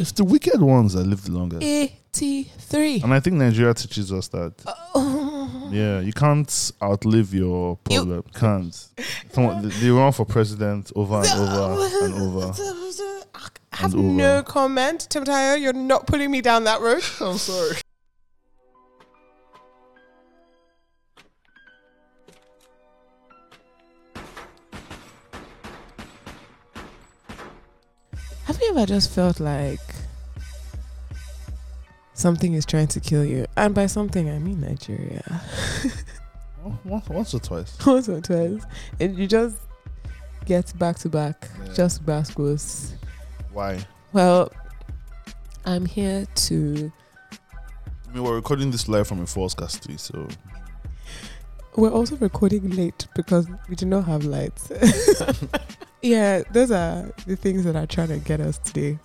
It's 0.00 0.12
the 0.12 0.24
wicked 0.24 0.60
ones 0.60 0.94
that 0.94 1.04
live 1.06 1.22
the 1.24 1.32
longest. 1.32 1.62
83. 1.62 3.02
And 3.02 3.12
I 3.14 3.20
think 3.20 3.36
Nigeria 3.36 3.74
teaches 3.74 4.12
us 4.12 4.28
that. 4.28 4.54
Oh. 4.94 5.68
Yeah, 5.70 6.00
you 6.00 6.12
can't 6.12 6.72
outlive 6.82 7.32
your 7.34 7.76
problem. 7.76 8.24
can't. 8.34 8.88
Someone, 9.32 9.68
they- 9.68 9.74
they 9.76 9.90
run 9.90 10.12
for 10.12 10.24
president 10.24 10.90
over 10.96 11.16
and 11.16 11.26
over 11.52 12.04
and 12.04 12.14
over. 12.14 12.52
I 13.72 13.76
have 13.76 13.94
and 13.94 14.16
no 14.16 14.38
over. 14.38 14.42
comment. 14.42 15.06
Timoteo, 15.08 15.54
you're 15.54 15.72
not 15.72 16.06
putting 16.06 16.30
me 16.30 16.40
down 16.40 16.64
that 16.64 16.80
road. 16.80 17.02
I'm 17.20 17.38
sorry. 17.38 17.76
Have 28.44 28.60
you 28.60 28.70
ever 28.70 28.86
just 28.86 29.10
felt 29.10 29.40
like 29.40 29.80
something 32.14 32.54
is 32.54 32.66
trying 32.66 32.88
to 32.88 33.00
kill 33.00 33.24
you? 33.24 33.46
And 33.56 33.74
by 33.74 33.86
something, 33.86 34.28
I 34.28 34.38
mean 34.38 34.60
Nigeria. 34.60 35.42
Once, 36.84 37.08
once 37.08 37.34
or 37.34 37.40
twice. 37.40 37.78
Once 37.86 38.08
or 38.08 38.20
twice. 38.20 38.62
And 38.98 39.16
you 39.18 39.26
just 39.26 39.56
get 40.44 40.76
back 40.78 40.98
to 40.98 41.08
back, 41.08 41.48
Yeah. 41.66 41.72
just 41.72 42.04
bascos. 42.04 42.92
Why? 43.52 43.78
Well, 44.12 44.52
I'm 45.64 45.86
here 45.86 46.26
to. 46.34 46.92
I 48.08 48.12
mean, 48.12 48.24
we're 48.24 48.34
recording 48.34 48.70
this 48.72 48.88
live 48.88 49.06
from 49.06 49.20
a 49.22 49.26
false 49.26 49.54
castry, 49.54 49.98
so 49.98 50.28
We're 51.76 51.90
also 51.92 52.16
recording 52.16 52.68
late 52.70 53.06
because 53.14 53.46
we 53.68 53.76
do 53.76 53.86
not 53.86 54.04
have 54.04 54.24
lights. 54.24 54.70
yeah, 56.02 56.42
those 56.52 56.70
are 56.70 57.12
the 57.26 57.36
things 57.36 57.64
that 57.64 57.76
are 57.76 57.86
trying 57.86 58.08
to 58.08 58.18
get 58.18 58.40
us 58.40 58.58
today. 58.58 58.98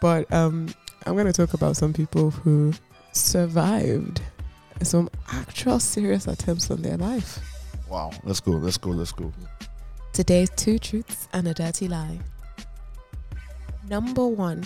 But 0.00 0.30
um, 0.32 0.74
I'm 1.06 1.14
going 1.14 1.26
to 1.26 1.32
talk 1.32 1.54
about 1.54 1.76
some 1.76 1.92
people 1.92 2.30
who 2.30 2.72
survived 3.12 4.20
some 4.82 5.08
actual 5.32 5.78
serious 5.78 6.26
attempts 6.26 6.70
on 6.70 6.82
their 6.82 6.96
life. 6.96 7.38
wow. 7.88 8.10
Let's 8.24 8.40
go. 8.40 8.52
Let's 8.52 8.78
go. 8.78 8.90
Let's 8.90 9.12
go. 9.12 9.32
Today's 10.12 10.50
two 10.56 10.78
truths 10.78 11.28
and 11.32 11.46
a 11.48 11.54
dirty 11.54 11.88
lie. 11.88 12.18
Number 13.88 14.26
one, 14.26 14.64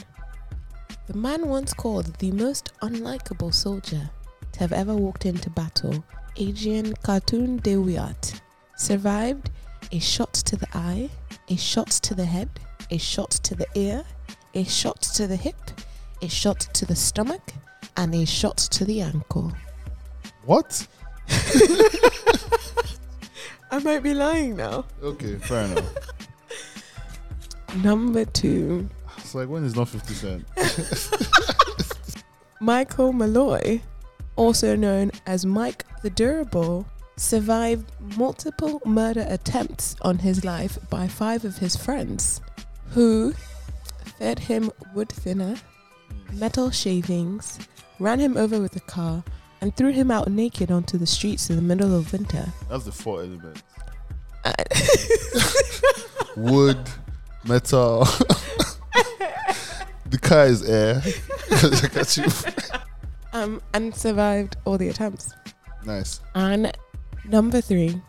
the 1.06 1.14
man 1.14 1.46
once 1.46 1.72
called 1.72 2.06
the 2.18 2.32
most 2.32 2.72
unlikable 2.80 3.52
soldier 3.54 4.10
to 4.52 4.60
have 4.60 4.72
ever 4.72 4.94
walked 4.94 5.26
into 5.26 5.50
battle, 5.50 6.04
Adrian 6.36 6.94
Carton 7.02 7.58
de 7.58 7.76
Wiart, 7.76 8.40
survived 8.76 9.50
a 9.92 9.98
shot 9.98 10.32
to 10.32 10.56
the 10.56 10.66
eye, 10.74 11.08
a 11.48 11.56
shot 11.56 11.88
to 11.90 12.14
the 12.14 12.24
head, 12.24 12.48
a 12.90 12.98
shot 12.98 13.30
to 13.30 13.54
the 13.54 13.66
ear, 13.74 14.04
a 14.54 14.64
shot 14.64 15.00
to 15.02 15.26
the 15.26 15.36
hip, 15.36 15.56
a 16.22 16.28
shot 16.28 16.60
to 16.60 16.86
the 16.86 16.96
stomach, 16.96 17.52
and 17.96 18.14
a 18.14 18.24
shot 18.24 18.56
to 18.58 18.84
the 18.84 19.00
ankle. 19.00 19.52
What? 20.44 20.86
I 23.70 23.78
might 23.82 24.02
be 24.02 24.14
lying 24.14 24.56
now. 24.56 24.84
Okay, 25.02 25.36
fair 25.36 25.64
enough. 25.64 25.92
Number 27.82 28.24
two, 28.24 28.88
It's 29.18 29.34
like 29.34 29.48
when 29.48 29.64
is 29.64 29.76
not 29.76 29.88
50 29.88 30.14
Cent. 30.14 30.44
Michael 32.60 33.12
Malloy, 33.12 33.80
also 34.36 34.76
known 34.76 35.10
as 35.26 35.44
Mike 35.44 35.84
the 36.02 36.10
Durable, 36.10 36.86
survived 37.16 37.90
multiple 38.16 38.80
murder 38.84 39.26
attempts 39.28 39.96
on 40.02 40.18
his 40.18 40.44
life 40.44 40.78
by 40.90 41.08
five 41.08 41.44
of 41.44 41.58
his 41.58 41.76
friends, 41.76 42.40
who 42.90 43.32
fed 44.18 44.38
him 44.38 44.70
wood 44.94 45.08
thinner, 45.08 45.56
metal 46.32 46.70
shavings, 46.70 47.58
ran 47.98 48.18
him 48.18 48.36
over 48.36 48.60
with 48.60 48.76
a 48.76 48.80
car, 48.80 49.24
and 49.60 49.74
threw 49.76 49.90
him 49.92 50.10
out 50.10 50.28
naked 50.30 50.70
onto 50.70 50.98
the 50.98 51.06
streets 51.06 51.48
in 51.48 51.56
the 51.56 51.62
middle 51.62 51.96
of 51.96 52.12
winter. 52.12 52.52
That's 52.68 52.84
the 52.84 52.92
four 52.92 53.20
elements 53.22 53.62
Uh, 54.44 54.52
wood, 56.36 56.78
metal. 57.44 58.04
the 60.10 60.18
car 60.20 60.46
is 60.46 60.62
air. 60.62 61.02
Look 61.62 61.96
at 61.96 62.16
you. 62.16 62.26
um, 63.32 63.60
and 63.72 63.94
survived 63.94 64.56
all 64.64 64.76
the 64.78 64.88
attempts. 64.88 65.32
Nice. 65.84 66.20
And 66.34 66.76
number 67.28 67.60
three, 67.60 68.00